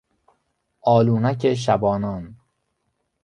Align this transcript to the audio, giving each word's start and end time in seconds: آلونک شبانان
آلونک 0.81 1.53
شبانان 1.53 2.35